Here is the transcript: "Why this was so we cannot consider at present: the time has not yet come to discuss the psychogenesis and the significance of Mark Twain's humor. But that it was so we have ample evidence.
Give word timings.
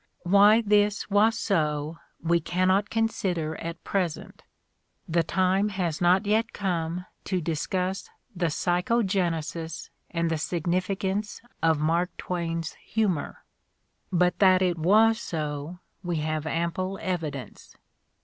"Why 0.23 0.61
this 0.65 1.11
was 1.11 1.37
so 1.37 1.99
we 2.19 2.39
cannot 2.39 2.89
consider 2.89 3.55
at 3.57 3.83
present: 3.83 4.41
the 5.07 5.21
time 5.21 5.69
has 5.69 6.01
not 6.01 6.25
yet 6.25 6.53
come 6.53 7.05
to 7.25 7.39
discuss 7.39 8.09
the 8.35 8.47
psychogenesis 8.47 9.91
and 10.09 10.31
the 10.31 10.39
significance 10.39 11.39
of 11.61 11.77
Mark 11.79 12.09
Twain's 12.17 12.73
humor. 12.83 13.43
But 14.11 14.39
that 14.39 14.63
it 14.63 14.79
was 14.79 15.21
so 15.21 15.77
we 16.01 16.15
have 16.15 16.47
ample 16.47 16.97
evidence. 16.99 17.75